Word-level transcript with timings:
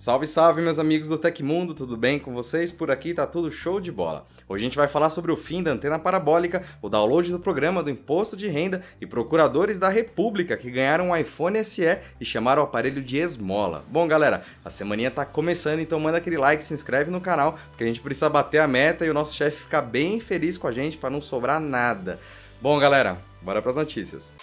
Salve, 0.00 0.26
salve, 0.26 0.62
meus 0.62 0.78
amigos 0.78 1.10
do 1.10 1.18
Tecmundo, 1.18 1.74
tudo 1.74 1.94
bem 1.94 2.18
com 2.18 2.32
vocês? 2.32 2.72
Por 2.72 2.90
aqui 2.90 3.12
tá 3.12 3.26
tudo 3.26 3.52
show 3.52 3.78
de 3.78 3.92
bola. 3.92 4.24
Hoje 4.48 4.64
a 4.64 4.66
gente 4.66 4.76
vai 4.78 4.88
falar 4.88 5.10
sobre 5.10 5.30
o 5.30 5.36
fim 5.36 5.62
da 5.62 5.72
antena 5.72 5.98
parabólica, 5.98 6.64
o 6.80 6.88
download 6.88 7.30
do 7.30 7.38
programa 7.38 7.82
do 7.82 7.90
Imposto 7.90 8.34
de 8.34 8.48
Renda 8.48 8.82
e 8.98 9.04
procuradores 9.04 9.78
da 9.78 9.90
República 9.90 10.56
que 10.56 10.70
ganharam 10.70 11.10
um 11.10 11.14
iPhone 11.16 11.62
SE 11.62 11.98
e 12.18 12.24
chamaram 12.24 12.62
o 12.62 12.64
aparelho 12.64 13.02
de 13.02 13.18
esmola. 13.18 13.84
Bom, 13.90 14.08
galera, 14.08 14.42
a 14.64 14.70
semaninha 14.70 15.10
tá 15.10 15.26
começando, 15.26 15.80
então 15.80 16.00
manda 16.00 16.16
aquele 16.16 16.38
like, 16.38 16.64
se 16.64 16.72
inscreve 16.72 17.10
no 17.10 17.20
canal, 17.20 17.58
porque 17.68 17.84
a 17.84 17.86
gente 17.86 18.00
precisa 18.00 18.30
bater 18.30 18.62
a 18.62 18.66
meta 18.66 19.04
e 19.04 19.10
o 19.10 19.14
nosso 19.14 19.34
chefe 19.34 19.64
ficar 19.64 19.82
bem 19.82 20.18
feliz 20.18 20.56
com 20.56 20.66
a 20.66 20.72
gente 20.72 20.96
para 20.96 21.10
não 21.10 21.20
sobrar 21.20 21.60
nada. 21.60 22.18
Bom, 22.58 22.78
galera, 22.78 23.18
bora 23.42 23.60
pras 23.60 23.76
notícias. 23.76 24.34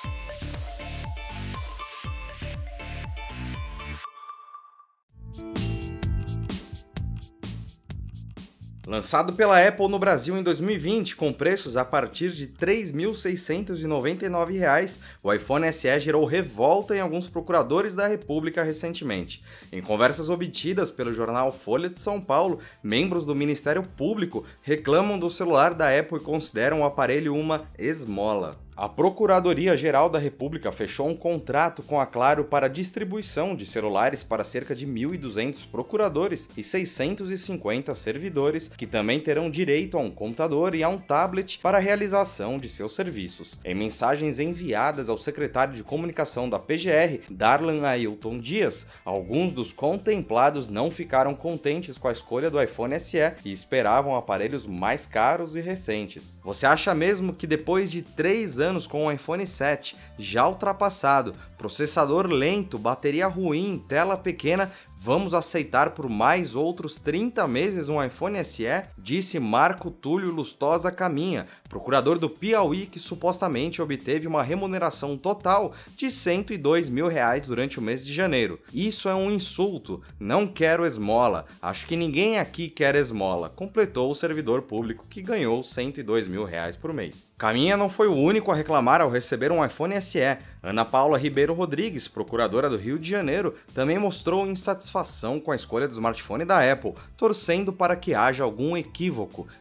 Lançado 8.88 9.34
pela 9.34 9.62
Apple 9.68 9.90
no 9.90 10.00
Brasil 10.00 10.38
em 10.38 10.42
2020 10.42 11.18
com 11.18 11.34
preços 11.34 11.76
a 11.76 11.84
partir 11.84 12.32
de 12.32 12.46
R$ 12.46 12.54
3.699, 12.58 15.00
o 15.22 15.34
iPhone 15.34 15.74
SE 15.74 16.00
gerou 16.00 16.24
revolta 16.24 16.96
em 16.96 17.02
alguns 17.02 17.28
procuradores 17.28 17.94
da 17.94 18.08
República 18.08 18.64
recentemente. 18.64 19.44
Em 19.74 19.82
conversas 19.82 20.30
obtidas 20.30 20.90
pelo 20.90 21.12
jornal 21.12 21.52
Folha 21.52 21.90
de 21.90 22.00
São 22.00 22.22
Paulo, 22.22 22.60
membros 22.82 23.26
do 23.26 23.36
Ministério 23.36 23.84
Público 23.84 24.46
reclamam 24.64 25.20
do 25.20 25.30
celular 25.30 25.74
da 25.74 25.90
Apple 25.90 26.20
e 26.20 26.24
consideram 26.24 26.80
o 26.80 26.86
aparelho 26.86 27.36
uma 27.36 27.66
esmola. 27.78 28.67
A 28.78 28.88
Procuradoria-Geral 28.88 30.08
da 30.08 30.20
República 30.20 30.72
fechou 30.72 31.08
um 31.08 31.16
contrato 31.16 31.82
com 31.82 32.00
a 32.00 32.06
Claro 32.06 32.46
para 32.46 32.68
distribuição 32.68 33.56
de 33.56 33.66
celulares 33.66 34.24
para 34.24 34.44
cerca 34.44 34.76
de 34.76 34.86
1.200 34.86 35.68
procuradores 35.68 36.48
e 36.56 36.64
650 36.64 37.96
servidores, 37.96 38.68
que 38.68 38.86
também 38.86 39.20
terão 39.20 39.50
direito 39.50 39.98
a 39.98 40.00
um 40.00 40.12
computador 40.12 40.76
e 40.76 40.84
a 40.84 40.90
um 40.90 41.00
tablet 41.00 41.58
para 41.58 41.80
a 41.80 41.82
realização 41.82 42.60
de 42.60 42.70
seus 42.70 42.94
serviços. 42.94 43.60
Em 43.66 43.74
mensagens 43.74 44.38
enviadas 44.38 45.10
ao 45.10 45.18
secretário 45.18 45.74
de 45.74 45.82
comunicação 45.82 46.48
da 46.48 46.60
PGR, 46.60 47.22
Darlan 47.32 47.84
Ailton 47.84 48.38
Dias, 48.38 48.86
alguns 49.04 49.54
dos 49.54 49.74
contemplados 49.74 50.70
não 50.70 50.92
ficaram 50.92 51.34
contentes 51.34 51.98
com 51.98 52.10
a 52.10 52.12
escolha 52.12 52.52
do 52.52 52.62
iPhone 52.62 53.00
SE 53.00 53.18
e 53.44 53.52
esperavam 53.52 54.16
aparelhos 54.16 54.68
mais 54.68 55.08
caros 55.08 55.56
e 55.56 55.62
recentes. 55.62 56.38
Você 56.44 56.68
acha 56.68 56.94
mesmo 56.94 57.34
que 57.34 57.48
depois 57.48 57.90
de 57.90 58.04
três 58.04 58.60
anos 58.60 58.67
anos 58.68 58.86
com 58.86 59.06
o 59.06 59.12
iPhone 59.12 59.46
7, 59.46 59.96
já 60.20 60.48
ultrapassado, 60.48 61.34
processador 61.58 62.28
lento, 62.28 62.78
bateria 62.78 63.28
ruim, 63.28 63.84
tela 63.88 64.18
pequena, 64.18 64.72
Vamos 65.00 65.36
aceitar 65.36 65.92
por 65.92 66.10
mais 66.10 66.56
outros 66.56 67.00
30 67.00 67.48
meses 67.48 67.88
um 67.88 68.04
iPhone 68.04 68.44
SE? 68.44 68.66
Disse 69.08 69.40
Marco 69.40 69.90
Túlio 69.90 70.34
Lustosa 70.34 70.92
Caminha, 70.92 71.48
procurador 71.70 72.20
do 72.20 72.30
Piauí 72.30 72.86
que 72.86 73.00
supostamente 73.00 73.82
obteve 73.82 74.28
uma 74.28 74.44
remuneração 74.44 75.16
total 75.16 75.72
de 75.96 76.12
102 76.12 76.90
mil 76.90 77.08
reais 77.08 77.48
durante 77.48 77.80
o 77.80 77.82
mês 77.82 78.06
de 78.06 78.14
janeiro. 78.14 78.60
Isso 78.74 79.08
é 79.08 79.16
um 79.16 79.32
insulto. 79.32 80.02
Não 80.20 80.46
quero 80.46 80.86
esmola. 80.86 81.46
Acho 81.62 81.88
que 81.88 81.96
ninguém 81.96 82.38
aqui 82.38 82.68
quer 82.68 82.96
esmola, 82.96 83.48
completou 83.48 84.12
o 84.12 84.16
servidor 84.16 84.64
público 84.64 85.06
que 85.10 85.22
ganhou 85.22 85.64
102 85.64 86.28
mil 86.28 86.44
reais 86.44 86.76
por 86.76 86.92
mês. 86.92 87.32
Caminha 87.38 87.78
não 87.78 87.90
foi 87.90 88.10
o 88.10 88.14
único 88.14 88.52
a 88.52 88.56
reclamar 88.56 89.00
ao 89.00 89.10
receber 89.10 89.54
um 89.54 89.64
iPhone 89.64 90.02
SE. 90.02 90.20
Ana 90.62 90.84
Paula 90.84 91.18
Ribeiro 91.18 91.54
Rodrigues, 91.54 92.10
procuradora 92.10 92.70
do 92.70 92.76
Rio 92.76 93.00
de 93.00 93.10
Janeiro, 93.10 93.56
também 93.74 93.98
mostrou 93.98 94.46
insatisfação 94.46 95.40
com 95.40 95.54
a 95.54 95.56
escolha 95.56 95.88
do 95.88 95.94
smartphone 95.94 96.44
da 96.44 96.60
Apple, 96.70 96.94
torcendo 97.16 97.72
para 97.72 97.96
que 97.96 98.14
haja 98.14 98.44
algum 98.44 98.76
equívoco, 98.76 98.97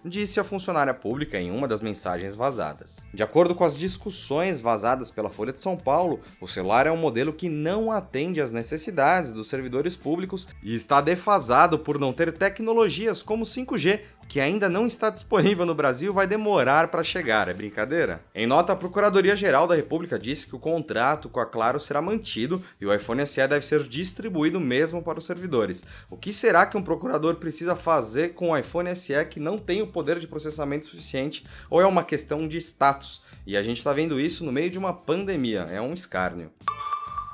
disse 0.05 0.41
a 0.41 0.45
funcionária 0.45 0.95
pública 0.95 1.39
em 1.39 1.51
uma 1.51 1.69
das 1.69 1.81
mensagens 1.81 2.34
vazadas. 2.34 3.05
De 3.12 3.23
acordo 3.23 3.55
com 3.55 3.65
as 3.65 3.77
discussões 3.77 4.61
vazadas 4.61 5.11
pela 5.11 5.30
Folha 5.30 5.52
de 5.52 5.61
São 5.61 5.77
Paulo, 5.77 6.20
o 6.41 6.48
celular 6.48 6.86
é 6.86 6.91
um 6.91 6.97
modelo 6.97 7.33
que 7.33 7.48
não 7.48 7.92
atende 7.92 8.41
às 8.41 8.52
necessidades 8.52 9.33
dos 9.33 9.48
servidores 9.48 9.95
públicos 9.95 10.48
e 10.63 10.74
está 10.74 11.01
defasado 11.01 11.79
por 11.79 11.98
não 11.98 12.13
ter 12.13 12.33
tecnologias 12.33 13.23
como 13.23 13.45
5G 13.45 14.01
que 14.29 14.41
ainda 14.41 14.69
não 14.69 14.87
está 14.87 15.11
disponível 15.11 15.64
no 15.64 15.75
Brasil 15.75 16.13
vai 16.13 16.27
demorar 16.27 16.89
para 16.89 17.05
chegar, 17.05 17.48
é 17.48 17.55
brincadeira? 17.55 18.20
Em 18.35 18.47
nota, 18.47 18.73
a 18.73 18.77
Procuradoria-Geral 18.77 19.67
da 19.67 19.75
República 19.75 20.19
disse 20.19 20.47
que 20.47 20.57
o 20.57 20.59
contrato 20.59 21.29
com 21.29 21.41
a 21.41 21.47
Claro 21.47 21.79
será 21.81 22.03
mantido 22.03 22.63
e 22.81 22.86
o 22.86 22.92
iPhone 22.92 23.27
SE 23.27 23.47
deve 23.47 23.65
ser 23.65 23.85
distribuído 23.85 24.61
mesmo 24.61 25.03
para 25.03 25.19
os 25.19 25.27
servidores. 25.27 25.85
O 26.11 26.17
que 26.17 26.33
será 26.33 26.67
que 26.67 26.77
um 26.77 26.83
procurador 26.83 27.36
precisa 27.36 27.77
fazer 27.77 28.35
com 28.35 28.51
o 28.51 28.57
iPhone 28.57 28.95
SE 28.97 29.25
que 29.27 29.41
não 29.41 29.59
tem 29.59 29.83
o 29.83 29.86
poder 29.86 30.19
de 30.19 30.27
processamento 30.27 30.86
suficiente 30.86 31.47
ou 31.70 31.81
é 31.81 31.86
uma 31.86 32.05
questão 32.05 32.47
de 32.47 32.57
status? 32.59 33.23
E 33.47 33.57
a 33.57 33.63
gente 33.63 33.79
está 33.79 33.92
vendo 33.92 34.20
isso 34.20 34.45
no 34.45 34.51
meio 34.51 34.70
de 34.70 34.79
uma 34.79 34.92
pandemia, 34.92 35.67
é 35.70 35.81
um 35.81 35.95
escárnio. 35.95 36.51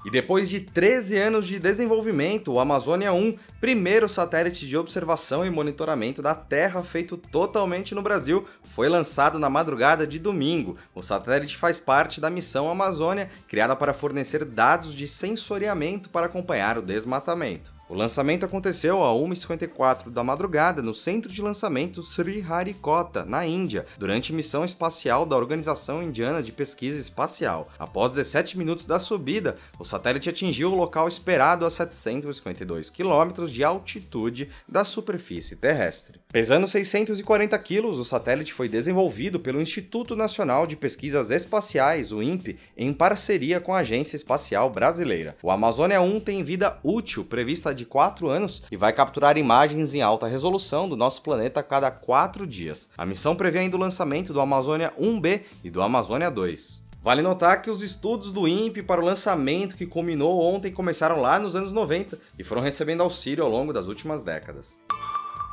E 0.04 0.10
depois 0.10 0.48
de 0.50 0.58
13 0.58 1.16
anos 1.16 1.46
de 1.46 1.60
desenvolvimento, 1.60 2.52
o 2.52 2.58
Amazônia 2.58 3.12
1, 3.12 3.36
primeiro 3.60 4.08
satélite 4.08 4.66
de 4.66 4.76
observação 4.76 5.46
e 5.46 5.50
monitoramento 5.50 6.20
da 6.20 6.34
Terra 6.34 6.82
feito 6.82 7.16
totalmente 7.16 7.94
no 7.94 8.02
Brasil, 8.02 8.44
foi 8.64 8.88
lançado 8.88 9.38
na 9.38 9.48
madrugada 9.48 10.04
de 10.04 10.18
domingo. 10.18 10.76
O 10.92 11.02
satélite 11.02 11.56
faz 11.56 11.78
parte 11.78 12.20
da 12.20 12.28
missão 12.28 12.68
Amazônia, 12.68 13.30
criada 13.46 13.76
para 13.76 13.94
fornecer 13.94 14.44
dados 14.44 14.92
de 14.92 15.06
sensoriamento 15.06 16.10
para 16.10 16.26
acompanhar 16.26 16.78
o 16.78 16.82
desmatamento. 16.82 17.72
O 17.92 17.94
lançamento 17.94 18.46
aconteceu 18.46 19.04
a 19.04 19.12
1h54 19.12 20.08
da 20.08 20.24
madrugada 20.24 20.80
no 20.80 20.94
centro 20.94 21.30
de 21.30 21.42
lançamento 21.42 22.02
Sriharikota, 22.02 23.22
na 23.22 23.46
Índia, 23.46 23.84
durante 23.98 24.32
missão 24.32 24.64
espacial 24.64 25.26
da 25.26 25.36
Organização 25.36 26.02
Indiana 26.02 26.42
de 26.42 26.52
Pesquisa 26.52 26.98
Espacial. 26.98 27.68
Após 27.78 28.12
17 28.12 28.56
minutos 28.56 28.86
da 28.86 28.98
subida, 28.98 29.58
o 29.78 29.84
satélite 29.84 30.30
atingiu 30.30 30.72
o 30.72 30.74
local 30.74 31.06
esperado 31.06 31.66
a 31.66 31.70
752 31.70 32.88
km 32.88 33.44
de 33.46 33.62
altitude 33.62 34.48
da 34.66 34.84
superfície 34.84 35.56
terrestre. 35.56 36.18
Pesando 36.32 36.66
640 36.66 37.58
quilos, 37.58 37.98
o 37.98 38.06
satélite 38.06 38.54
foi 38.54 38.66
desenvolvido 38.66 39.38
pelo 39.38 39.60
Instituto 39.60 40.16
Nacional 40.16 40.66
de 40.66 40.74
Pesquisas 40.74 41.30
Espaciais, 41.30 42.10
o 42.10 42.22
INPE, 42.22 42.58
em 42.74 42.90
parceria 42.90 43.60
com 43.60 43.74
a 43.74 43.80
Agência 43.80 44.16
Espacial 44.16 44.70
Brasileira. 44.70 45.36
O 45.42 45.50
Amazônia 45.50 46.00
1 46.00 46.20
tem 46.20 46.42
vida 46.42 46.78
útil 46.82 47.22
prevista 47.22 47.74
de 47.74 47.82
de 47.82 47.86
4 47.86 48.28
anos 48.28 48.62
e 48.70 48.76
vai 48.76 48.92
capturar 48.92 49.36
imagens 49.36 49.92
em 49.92 50.02
alta 50.02 50.28
resolução 50.28 50.88
do 50.88 50.96
nosso 50.96 51.20
planeta 51.20 51.60
a 51.60 51.62
cada 51.62 51.90
4 51.90 52.46
dias. 52.46 52.88
A 52.96 53.04
missão 53.04 53.34
prevê 53.34 53.58
ainda 53.58 53.76
o 53.76 53.80
lançamento 53.80 54.32
do 54.32 54.40
Amazônia 54.40 54.92
1B 54.98 55.42
e 55.64 55.70
do 55.70 55.82
Amazônia 55.82 56.30
2. 56.30 56.82
Vale 57.02 57.20
notar 57.20 57.60
que 57.60 57.70
os 57.70 57.82
estudos 57.82 58.30
do 58.30 58.46
INPE 58.46 58.82
para 58.82 59.00
o 59.00 59.04
lançamento 59.04 59.76
que 59.76 59.86
culminou 59.86 60.40
ontem 60.40 60.70
começaram 60.70 61.20
lá 61.20 61.40
nos 61.40 61.56
anos 61.56 61.72
90 61.72 62.16
e 62.38 62.44
foram 62.44 62.62
recebendo 62.62 63.02
auxílio 63.02 63.42
ao 63.42 63.50
longo 63.50 63.72
das 63.72 63.88
últimas 63.88 64.22
décadas. 64.22 64.78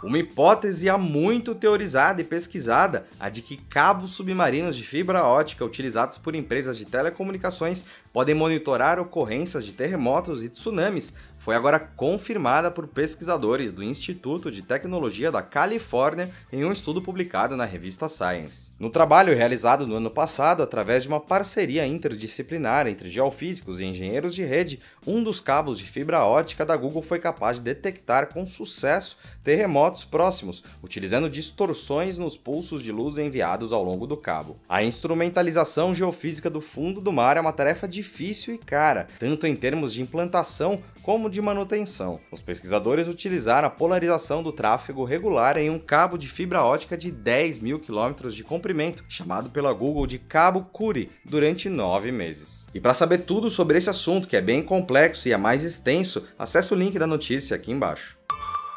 Uma 0.02 0.18
hipótese 0.18 0.88
há 0.88 0.98
muito 0.98 1.54
teorizada 1.54 2.22
e 2.22 2.24
pesquisada, 2.24 3.06
a 3.20 3.28
de 3.28 3.42
que 3.42 3.58
cabos 3.58 4.12
submarinos 4.12 4.78
de 4.78 4.84
fibra 4.84 5.26
ótica 5.26 5.66
utilizados 5.66 6.18
por 6.18 6.36
empresas 6.36 6.78
de 6.78 6.86
telecomunicações 6.86 7.84
podem 8.14 8.34
monitorar 8.34 8.98
ocorrências 8.98 9.66
de 9.66 9.74
terremotos 9.74 10.42
e 10.42 10.48
tsunamis, 10.48 11.14
foi 11.40 11.56
agora 11.56 11.80
confirmada 11.80 12.70
por 12.70 12.86
pesquisadores 12.88 13.72
do 13.72 13.82
Instituto 13.82 14.52
de 14.52 14.62
Tecnologia 14.62 15.32
da 15.32 15.42
Califórnia 15.42 16.30
em 16.52 16.64
um 16.66 16.72
estudo 16.72 17.02
publicado 17.02 17.56
na 17.56 17.66
revista 17.66 18.08
Science. 18.08 18.70
No 18.78 18.90
trabalho 18.90 19.36
realizado 19.36 19.88
no 19.88 19.96
ano 19.96 20.12
passado, 20.12 20.62
através 20.62 21.04
de 21.04 21.10
uma 21.10 21.20
parceria 21.20 21.88
interdisciplinar 21.88 22.88
entre 22.88 23.10
geofísicos 23.10 23.80
e 23.80 23.86
engenheiros 23.86 24.36
de 24.36 24.44
rede, 24.44 24.80
um 25.08 25.24
dos 25.24 25.40
cabos 25.42 25.80
de 25.80 25.86
fibra 25.86 26.24
ótica 26.24 26.66
da 26.66 26.76
Google 26.76 27.02
foi 27.02 27.20
capaz 27.20 27.58
de 27.58 27.64
detectar 27.64 28.28
com 28.34 28.46
sucesso 28.46 29.18
terremotos 29.44 30.04
próximos, 30.04 30.63
utilizando 30.84 31.30
distorções 31.30 32.18
nos 32.18 32.38
pulsos 32.38 32.84
de 32.84 32.92
luz 32.92 33.18
enviados 33.18 33.72
ao 33.72 33.84
longo 33.84 34.06
do 34.06 34.16
cabo. 34.16 34.60
A 34.68 34.84
instrumentalização 34.84 35.96
geofísica 35.96 36.50
do 36.50 36.62
fundo 36.62 37.02
do 37.02 37.12
mar 37.12 37.38
é 37.38 37.42
uma 37.42 37.54
tarefa 37.54 37.88
difícil 37.88 38.54
e 38.54 38.58
cara, 38.58 39.08
tanto 39.18 39.48
em 39.48 39.56
termos 39.56 39.94
de 39.94 40.02
implantação 40.02 40.81
como 41.10 41.28
de 41.28 41.42
manutenção. 41.42 42.20
Os 42.32 42.40
pesquisadores 42.40 43.08
utilizaram 43.08 43.68
a 43.68 43.72
polarização 43.72 44.44
do 44.44 44.52
tráfego 44.52 45.04
regular 45.04 45.58
em 45.58 45.68
um 45.68 45.80
cabo 45.80 46.20
de 46.20 46.30
fibra 46.30 46.64
ótica 46.64 46.96
de 46.96 47.10
10 47.12 47.58
mil 47.58 47.80
quilômetros 47.80 48.36
de 48.36 48.44
comprimento, 48.44 49.04
chamado 49.10 49.50
pela 49.50 49.74
Google 49.74 50.06
de 50.06 50.20
Cabo 50.20 50.66
Curie, 50.72 51.10
durante 51.26 51.68
nove 51.68 52.12
meses. 52.12 52.68
E 52.76 52.80
para 52.80 52.94
saber 52.94 53.26
tudo 53.26 53.50
sobre 53.50 53.80
esse 53.80 53.90
assunto, 53.90 54.28
que 54.28 54.38
é 54.38 54.42
bem 54.42 54.62
complexo 54.62 55.28
e 55.28 55.34
é 55.34 55.38
mais 55.38 55.64
extenso, 55.64 56.28
acesse 56.38 56.76
o 56.76 56.78
link 56.78 57.00
da 57.00 57.08
notícia 57.08 57.56
aqui 57.56 57.72
embaixo. 57.72 58.20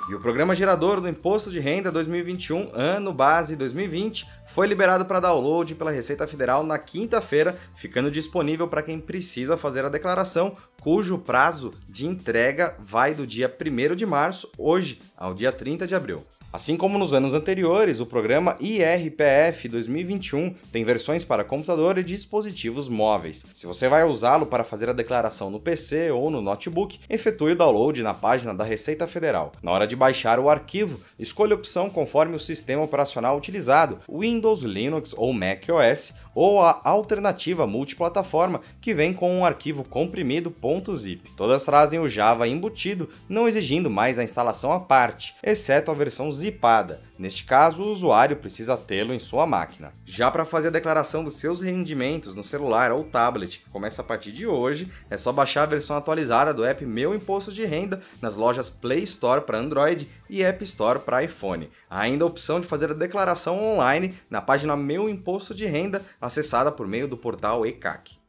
E 0.08 0.14
o 0.14 0.20
programa 0.20 0.56
gerador 0.56 1.00
do 1.00 1.08
Imposto 1.08 1.48
de 1.48 1.60
Renda 1.60 1.92
2021, 1.92 2.70
ano 2.74 3.12
base 3.12 3.54
2020, 3.54 4.26
foi 4.48 4.66
liberado 4.66 5.04
para 5.04 5.20
download 5.20 5.74
pela 5.76 5.92
Receita 5.92 6.26
Federal 6.26 6.64
na 6.64 6.76
quinta-feira, 6.76 7.56
ficando 7.76 8.10
disponível 8.10 8.66
para 8.66 8.82
quem 8.82 8.98
precisa 8.98 9.56
fazer 9.56 9.84
a 9.84 9.88
declaração 9.88 10.56
cujo 10.82 11.16
prazo 11.16 11.72
de 11.88 12.06
entrega 12.06 12.74
vai 12.80 13.14
do 13.14 13.24
dia 13.24 13.48
1 13.48 13.94
de 13.94 14.04
março, 14.04 14.50
hoje, 14.58 14.98
ao 15.16 15.32
dia 15.32 15.52
30 15.52 15.86
de 15.86 15.94
abril. 15.94 16.26
Assim 16.52 16.76
como 16.76 16.98
nos 16.98 17.14
anos 17.14 17.32
anteriores, 17.32 17.98
o 17.98 18.04
programa 18.04 18.58
IRPF 18.60 19.68
2021 19.70 20.54
tem 20.70 20.84
versões 20.84 21.24
para 21.24 21.44
computador 21.44 21.96
e 21.96 22.04
dispositivos 22.04 22.90
móveis. 22.90 23.46
Se 23.54 23.64
você 23.64 23.88
vai 23.88 24.04
usá-lo 24.04 24.44
para 24.44 24.62
fazer 24.62 24.90
a 24.90 24.92
declaração 24.92 25.50
no 25.50 25.58
PC 25.58 26.10
ou 26.10 26.30
no 26.30 26.42
notebook, 26.42 26.98
efetue 27.08 27.52
o 27.52 27.56
download 27.56 28.02
na 28.02 28.12
página 28.12 28.52
da 28.52 28.64
Receita 28.64 29.06
Federal. 29.06 29.52
Na 29.62 29.70
hora 29.70 29.86
de 29.86 29.96
baixar 29.96 30.38
o 30.38 30.50
arquivo, 30.50 31.00
escolha 31.18 31.54
a 31.54 31.56
opção 31.56 31.88
conforme 31.88 32.36
o 32.36 32.40
sistema 32.40 32.82
operacional 32.82 33.34
utilizado, 33.38 34.00
Windows, 34.06 34.60
Linux 34.60 35.14
ou 35.16 35.32
Mac 35.32 35.64
OS, 35.70 36.12
ou 36.34 36.60
a 36.60 36.80
alternativa 36.84 37.66
multiplataforma 37.66 38.60
que 38.78 38.92
vem 38.92 39.12
com 39.14 39.34
um 39.34 39.44
arquivo 39.44 39.84
comprimido 39.84 40.50
.zip. 40.80 41.30
Todas 41.36 41.64
trazem 41.64 41.98
o 41.98 42.08
Java 42.08 42.48
embutido, 42.48 43.08
não 43.28 43.48
exigindo 43.48 43.90
mais 43.90 44.18
a 44.18 44.24
instalação 44.24 44.72
à 44.72 44.80
parte, 44.80 45.34
exceto 45.42 45.90
a 45.90 45.94
versão 45.94 46.32
zipada. 46.32 47.00
Neste 47.18 47.44
caso, 47.44 47.82
o 47.82 47.90
usuário 47.90 48.36
precisa 48.36 48.76
tê-lo 48.76 49.14
em 49.14 49.18
sua 49.18 49.46
máquina. 49.46 49.92
Já 50.04 50.30
para 50.30 50.44
fazer 50.44 50.68
a 50.68 50.72
declaração 50.72 51.22
dos 51.22 51.36
seus 51.36 51.60
rendimentos 51.60 52.34
no 52.34 52.42
celular 52.42 52.90
ou 52.90 53.04
tablet, 53.04 53.60
que 53.60 53.70
começa 53.70 54.02
a 54.02 54.04
partir 54.04 54.32
de 54.32 54.46
hoje, 54.46 54.90
é 55.08 55.16
só 55.16 55.30
baixar 55.30 55.62
a 55.62 55.66
versão 55.66 55.96
atualizada 55.96 56.52
do 56.52 56.64
app 56.64 56.84
Meu 56.84 57.14
Imposto 57.14 57.52
de 57.52 57.64
Renda 57.64 58.00
nas 58.20 58.36
lojas 58.36 58.68
Play 58.68 59.04
Store 59.04 59.42
para 59.42 59.58
Android 59.58 60.08
e 60.28 60.42
App 60.42 60.64
Store 60.64 60.98
para 60.98 61.22
iPhone. 61.22 61.70
Há 61.88 62.00
ainda 62.00 62.24
a 62.24 62.26
opção 62.26 62.60
de 62.60 62.66
fazer 62.66 62.90
a 62.90 62.94
declaração 62.94 63.62
online 63.62 64.14
na 64.28 64.40
página 64.42 64.76
Meu 64.76 65.08
Imposto 65.08 65.54
de 65.54 65.66
Renda, 65.66 66.02
acessada 66.20 66.72
por 66.72 66.88
meio 66.88 67.06
do 67.06 67.16
portal 67.16 67.64
ECAC. 67.64 68.21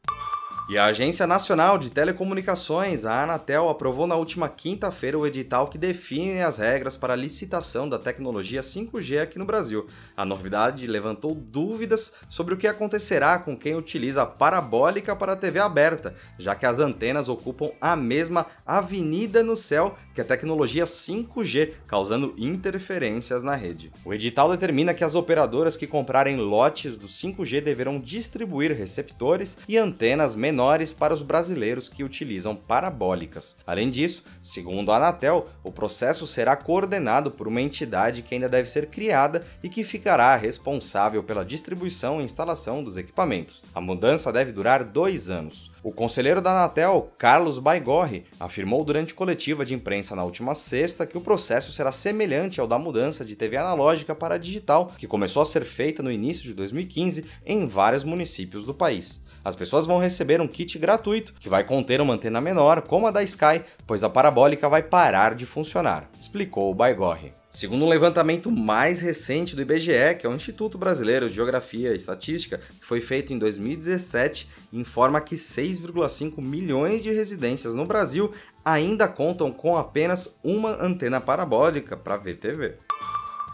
E 0.66 0.78
a 0.78 0.86
Agência 0.86 1.26
Nacional 1.26 1.76
de 1.76 1.90
Telecomunicações, 1.90 3.04
a 3.04 3.22
Anatel, 3.22 3.68
aprovou 3.68 4.06
na 4.06 4.16
última 4.16 4.48
quinta-feira 4.48 5.18
o 5.18 5.26
edital 5.26 5.68
que 5.68 5.76
define 5.76 6.40
as 6.40 6.56
regras 6.56 6.96
para 6.96 7.12
a 7.12 7.16
licitação 7.16 7.86
da 7.86 7.98
tecnologia 7.98 8.62
5G 8.62 9.20
aqui 9.20 9.38
no 9.38 9.44
Brasil. 9.44 9.86
A 10.16 10.24
novidade 10.24 10.86
levantou 10.86 11.34
dúvidas 11.34 12.14
sobre 12.30 12.54
o 12.54 12.56
que 12.56 12.66
acontecerá 12.66 13.38
com 13.38 13.54
quem 13.54 13.76
utiliza 13.76 14.22
a 14.22 14.26
parabólica 14.26 15.14
para 15.14 15.34
a 15.34 15.36
TV 15.36 15.58
aberta, 15.58 16.14
já 16.38 16.54
que 16.54 16.64
as 16.64 16.78
antenas 16.78 17.28
ocupam 17.28 17.70
a 17.78 17.94
mesma 17.94 18.46
avenida 18.64 19.42
no 19.42 19.56
céu 19.56 19.94
que 20.14 20.22
a 20.22 20.24
tecnologia 20.24 20.84
5G, 20.84 21.74
causando 21.86 22.32
interferências 22.38 23.42
na 23.42 23.54
rede. 23.54 23.92
O 24.02 24.14
edital 24.14 24.48
determina 24.50 24.94
que 24.94 25.04
as 25.04 25.14
operadoras 25.14 25.76
que 25.76 25.86
comprarem 25.86 26.38
lotes 26.38 26.96
do 26.96 27.06
5G 27.06 27.60
deverão 27.60 28.00
distribuir 28.00 28.72
receptores 28.72 29.58
e 29.68 29.76
antenas 29.76 30.34
menores 30.34 30.53
menores 30.54 30.92
para 30.92 31.12
os 31.12 31.20
brasileiros 31.20 31.88
que 31.88 32.04
utilizam 32.04 32.54
parabólicas. 32.54 33.56
Além 33.66 33.90
disso, 33.90 34.22
segundo 34.40 34.92
a 34.92 34.96
Anatel, 34.96 35.48
o 35.64 35.72
processo 35.72 36.28
será 36.28 36.54
coordenado 36.54 37.28
por 37.28 37.48
uma 37.48 37.60
entidade 37.60 38.22
que 38.22 38.34
ainda 38.34 38.48
deve 38.48 38.68
ser 38.68 38.86
criada 38.86 39.44
e 39.64 39.68
que 39.68 39.82
ficará 39.82 40.36
responsável 40.36 41.24
pela 41.24 41.44
distribuição 41.44 42.20
e 42.20 42.24
instalação 42.24 42.84
dos 42.84 42.96
equipamentos. 42.96 43.64
A 43.74 43.80
mudança 43.80 44.32
deve 44.32 44.52
durar 44.52 44.84
dois 44.84 45.28
anos. 45.28 45.72
O 45.82 45.90
conselheiro 45.90 46.40
da 46.40 46.52
Anatel, 46.52 47.12
Carlos 47.18 47.58
Baigorre, 47.58 48.24
afirmou 48.38 48.84
durante 48.84 49.12
coletiva 49.12 49.64
de 49.64 49.74
imprensa 49.74 50.14
na 50.14 50.22
última 50.22 50.54
sexta 50.54 51.04
que 51.04 51.18
o 51.18 51.20
processo 51.20 51.72
será 51.72 51.90
semelhante 51.90 52.60
ao 52.60 52.68
da 52.68 52.78
mudança 52.78 53.24
de 53.24 53.34
TV 53.34 53.56
analógica 53.56 54.14
para 54.14 54.38
digital, 54.38 54.86
que 54.96 55.08
começou 55.08 55.42
a 55.42 55.46
ser 55.46 55.64
feita 55.64 56.00
no 56.00 56.12
início 56.12 56.44
de 56.44 56.54
2015 56.54 57.24
em 57.44 57.66
vários 57.66 58.04
municípios 58.04 58.64
do 58.64 58.72
país. 58.72 59.24
As 59.44 59.54
pessoas 59.54 59.84
vão 59.84 59.98
receber 59.98 60.40
um 60.44 60.48
kit 60.48 60.78
gratuito 60.78 61.34
que 61.40 61.48
vai 61.48 61.64
conter 61.64 62.00
uma 62.00 62.14
antena 62.14 62.40
menor, 62.40 62.82
como 62.82 63.06
a 63.06 63.10
da 63.10 63.22
Sky, 63.22 63.62
pois 63.86 64.04
a 64.04 64.10
parabólica 64.10 64.68
vai 64.68 64.82
parar 64.82 65.34
de 65.34 65.46
funcionar, 65.46 66.08
explicou 66.20 66.70
o 66.70 66.74
Baigorre. 66.74 67.32
Segundo 67.50 67.84
um 67.84 67.88
levantamento 67.88 68.50
mais 68.50 69.00
recente 69.00 69.54
do 69.54 69.62
IBGE, 69.62 70.16
que 70.18 70.26
é 70.26 70.28
o 70.28 70.34
Instituto 70.34 70.76
Brasileiro 70.76 71.28
de 71.28 71.36
Geografia 71.36 71.92
e 71.92 71.96
Estatística, 71.96 72.58
que 72.58 72.84
foi 72.84 73.00
feito 73.00 73.32
em 73.32 73.38
2017, 73.38 74.48
informa 74.72 75.20
que 75.20 75.36
6,5 75.36 76.42
milhões 76.42 77.00
de 77.00 77.12
residências 77.12 77.72
no 77.72 77.86
Brasil 77.86 78.32
ainda 78.64 79.06
contam 79.06 79.52
com 79.52 79.76
apenas 79.76 80.36
uma 80.42 80.82
antena 80.82 81.20
parabólica 81.20 81.96
para 81.96 82.16
ver 82.16 82.38
TV. 82.38 82.74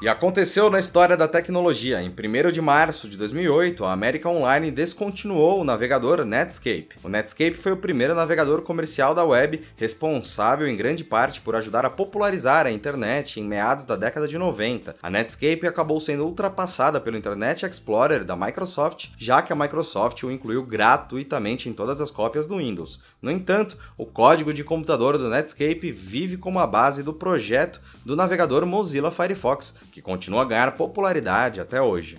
E 0.03 0.09
aconteceu 0.09 0.71
na 0.71 0.81
história 0.81 1.15
da 1.15 1.29
tecnologia. 1.29 2.01
Em 2.01 2.09
1 2.09 2.51
de 2.51 2.63
março 2.63 3.07
de 3.07 3.19
2008, 3.19 3.85
a 3.85 3.93
América 3.93 4.31
Online 4.31 4.71
descontinuou 4.71 5.61
o 5.61 5.65
navegador 5.65 6.25
Netscape. 6.25 6.89
O 7.05 7.09
Netscape 7.11 7.59
foi 7.59 7.73
o 7.73 7.77
primeiro 7.77 8.15
navegador 8.15 8.63
comercial 8.63 9.15
da 9.15 9.27
web, 9.27 9.63
responsável 9.77 10.67
em 10.67 10.75
grande 10.75 11.05
parte 11.05 11.43
por 11.43 11.55
ajudar 11.55 11.85
a 11.85 11.91
popularizar 11.91 12.67
a 12.67 12.71
internet 12.71 13.39
em 13.39 13.45
meados 13.45 13.85
da 13.85 13.95
década 13.95 14.27
de 14.27 14.39
90. 14.39 14.97
A 15.03 15.11
Netscape 15.11 15.67
acabou 15.67 16.01
sendo 16.01 16.25
ultrapassada 16.25 16.99
pelo 16.99 17.19
Internet 17.19 17.67
Explorer 17.67 18.25
da 18.25 18.35
Microsoft, 18.35 19.09
já 19.19 19.43
que 19.43 19.53
a 19.53 19.57
Microsoft 19.57 20.23
o 20.23 20.31
incluiu 20.31 20.63
gratuitamente 20.63 21.69
em 21.69 21.75
todas 21.75 22.01
as 22.01 22.11
cópias 22.11 22.47
do 22.47 22.57
Windows. 22.57 23.03
No 23.21 23.31
entanto, 23.31 23.77
o 23.99 24.07
código 24.07 24.55
de 24.55 24.65
computador 24.65 25.19
do 25.19 25.29
Netscape 25.29 25.93
vive 25.93 26.39
como 26.39 26.59
a 26.59 26.67
base 26.67 27.03
do 27.03 27.13
projeto 27.13 27.83
do 28.03 28.17
navegador 28.17 28.65
Mozilla 28.65 29.11
Firefox, 29.11 29.75
que 29.91 30.01
continua 30.01 30.43
a 30.43 30.45
ganhar 30.45 30.73
popularidade 30.73 31.61
até 31.61 31.81
hoje. 31.83 32.19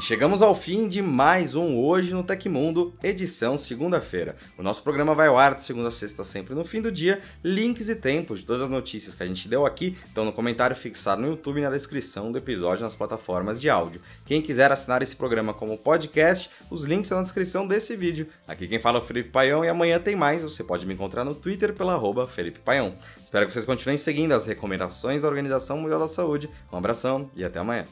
E 0.00 0.02
chegamos 0.02 0.40
ao 0.40 0.54
fim 0.54 0.88
de 0.88 1.02
mais 1.02 1.54
um 1.54 1.78
Hoje 1.78 2.14
no 2.14 2.22
Tecmundo, 2.22 2.94
edição 3.02 3.58
segunda-feira. 3.58 4.34
O 4.56 4.62
nosso 4.62 4.82
programa 4.82 5.14
vai 5.14 5.28
ao 5.28 5.36
ar 5.36 5.54
de 5.54 5.62
segunda 5.62 5.88
a 5.88 5.90
sexta, 5.90 6.24
sempre 6.24 6.54
no 6.54 6.64
fim 6.64 6.80
do 6.80 6.90
dia. 6.90 7.20
Links 7.44 7.90
e 7.90 7.94
tempos 7.94 8.40
de 8.40 8.46
todas 8.46 8.62
as 8.62 8.70
notícias 8.70 9.14
que 9.14 9.22
a 9.22 9.26
gente 9.26 9.46
deu 9.46 9.66
aqui 9.66 9.98
estão 10.06 10.24
no 10.24 10.32
comentário 10.32 10.74
fixado 10.74 11.20
no 11.20 11.28
YouTube 11.28 11.58
e 11.58 11.64
na 11.64 11.68
descrição 11.68 12.32
do 12.32 12.38
episódio 12.38 12.82
nas 12.82 12.96
plataformas 12.96 13.60
de 13.60 13.68
áudio. 13.68 14.00
Quem 14.24 14.40
quiser 14.40 14.72
assinar 14.72 15.02
esse 15.02 15.14
programa 15.14 15.52
como 15.52 15.76
podcast, 15.76 16.48
os 16.70 16.84
links 16.84 17.08
estão 17.08 17.18
na 17.18 17.22
descrição 17.24 17.66
desse 17.66 17.94
vídeo. 17.94 18.26
Aqui 18.48 18.66
quem 18.66 18.78
fala 18.78 19.00
é 19.00 19.02
o 19.02 19.04
Felipe 19.04 19.28
Paião 19.28 19.62
e 19.62 19.68
amanhã 19.68 20.00
tem 20.00 20.16
mais. 20.16 20.42
Você 20.42 20.64
pode 20.64 20.86
me 20.86 20.94
encontrar 20.94 21.26
no 21.26 21.34
Twitter 21.34 21.74
pela 21.74 21.92
arroba 21.92 22.26
Felipe 22.26 22.60
Paião. 22.60 22.94
Espero 23.22 23.44
que 23.44 23.52
vocês 23.52 23.66
continuem 23.66 23.98
seguindo 23.98 24.32
as 24.32 24.46
recomendações 24.46 25.20
da 25.20 25.28
Organização 25.28 25.76
Mundial 25.76 26.00
da 26.00 26.08
Saúde. 26.08 26.48
Um 26.72 26.78
abração 26.78 27.30
e 27.36 27.44
até 27.44 27.58
amanhã. 27.58 27.84